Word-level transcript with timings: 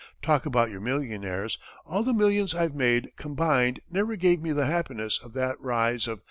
"Talk 0.23 0.47
about 0.47 0.71
your 0.71 0.81
millionaires! 0.81 1.59
All 1.85 2.01
the 2.01 2.11
millions 2.11 2.55
I've 2.55 2.73
made 2.73 3.15
combined, 3.17 3.81
never 3.87 4.15
gave 4.15 4.41
me 4.41 4.51
the 4.51 4.65
happiness 4.65 5.19
of 5.21 5.33
that 5.33 5.59
rise 5.61 6.07
of 6.07 6.17
$2. 6.17 6.19